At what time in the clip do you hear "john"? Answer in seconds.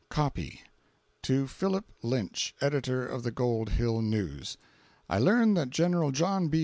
6.11-6.47